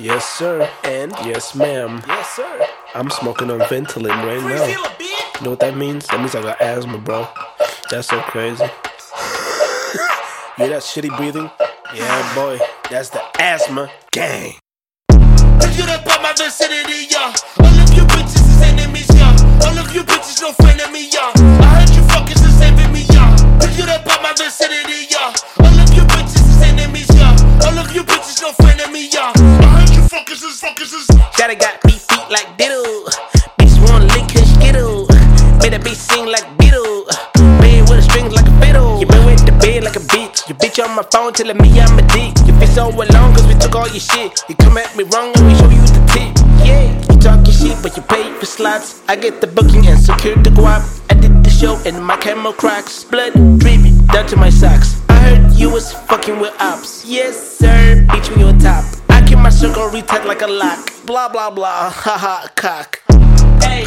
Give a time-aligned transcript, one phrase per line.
[0.00, 0.68] Yes, sir.
[0.84, 2.02] And Yes, ma'am.
[2.08, 2.66] yes, sir.
[2.94, 4.64] I'm smoking on Ventolin right now.
[4.66, 5.40] Feel a bitch.
[5.40, 6.06] You know what that means?
[6.06, 7.28] That means I got asthma, bro.
[7.90, 8.64] That's so crazy.
[8.64, 8.70] you
[10.56, 11.50] hear that shitty breathing?
[11.94, 12.58] Yeah, boy.
[12.90, 14.54] That's the asthma gang.
[15.12, 17.34] If you don't pop my vicinity, yeah.
[17.60, 19.36] All of you bitches is enemies, yeah.
[19.68, 21.30] All of you bitches no friend of me, yeah.
[21.36, 23.36] I heard you fuckers is saving me, yeah.
[23.60, 25.34] If you don't pop my vicinity, yeah.
[25.60, 27.36] All of you bitches is enemies, yeah.
[27.68, 29.32] All of you bitches no friend of me, yeah.
[30.30, 31.08] You is fuckers is.
[31.34, 32.86] Shawty got beat feet like diddle.
[33.58, 35.10] Bitch wanna lick her skittle.
[35.58, 37.10] Made that bitch sing like Beetle.
[37.58, 39.00] Bed with a string like a fiddle.
[39.00, 40.46] You been with the bed like a bitch.
[40.46, 42.38] Your bitch on my phone telling me I'm a dick.
[42.46, 44.38] You been so alone cause we took all your shit.
[44.46, 46.30] You come at me wrong and we show you the tip.
[46.62, 49.02] Yeah, you talking shit but you pay for slots.
[49.08, 50.86] I get the booking and secure the guap.
[51.10, 53.02] I did the show and my camera cracks.
[53.02, 54.94] Blood dripping down to my socks.
[55.10, 57.02] I heard you was fucking with ops.
[57.04, 58.99] Yes sir, bitch me on top.
[59.50, 60.78] My circle retight like a lock.
[61.04, 63.02] Blah blah blah, haha cock.
[63.60, 63.84] Hey,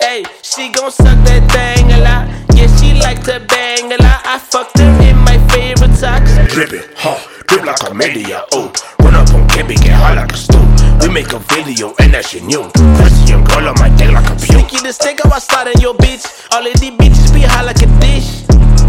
[0.00, 2.26] hey, she gon' suck that thing a lot.
[2.58, 4.20] Yeah, she like to bang a lot.
[4.26, 6.34] I fucked her in my favorite socks.
[6.52, 7.22] Drip it, huh?
[7.46, 8.72] Drip like a media, oh.
[8.98, 10.66] Run up on Kebby, get high like a stool.
[11.00, 12.66] We make a video and that shit new.
[12.98, 14.66] Christian girl on my dick like a puke.
[14.66, 16.26] Sticky the stick, I starting your bitch.
[16.50, 18.42] All of these bitches be high like a dish.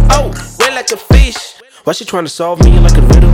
[0.09, 1.61] Oh, wet like a fish.
[1.83, 3.30] Why she trying to solve me like a riddle?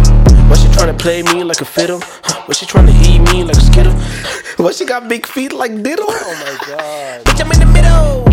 [0.48, 2.00] Why she trying to play me like a fiddle?
[2.48, 3.94] Huh, Why she trying to eat me like a skittle?
[4.58, 6.06] Why she got big feet like diddle?
[6.08, 7.26] Oh my god.
[7.26, 8.24] Bitch, I'm in the middle.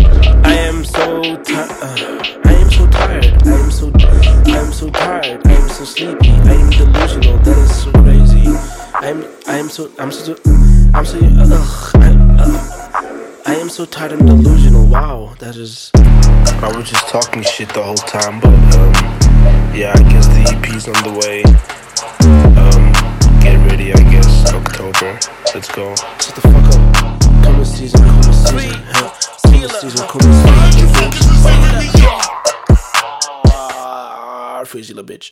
[0.45, 1.71] I am so tired.
[1.81, 3.25] Uh, I am so tired.
[3.45, 3.91] I am so.
[3.93, 5.45] I am so tired.
[5.45, 6.29] I am so sleepy.
[6.29, 7.37] I am delusional.
[7.39, 8.47] That is so crazy.
[8.95, 9.25] I am.
[9.47, 9.91] I am so.
[9.99, 10.35] I'm so.
[10.93, 11.19] I'm so.
[11.21, 11.95] Ugh.
[11.95, 14.13] I, uh, I am so tired.
[14.13, 14.85] I'm delusional.
[14.85, 15.35] Wow.
[15.39, 15.91] That is.
[15.95, 18.93] I was just talking shit the whole time, but um,
[19.75, 19.93] yeah.
[19.93, 21.43] I guess the EP's on the way.
[25.55, 25.95] Let's go.
[25.95, 27.43] Shut the fuck up.
[27.45, 28.01] Coming season.
[28.01, 28.83] Coming season.
[28.91, 29.09] Huh.
[29.45, 30.05] Coming season.
[30.05, 30.89] Coming season.
[30.89, 32.19] Fuckers is enemies, yeah.
[33.47, 35.31] Ah, freezy little bitch.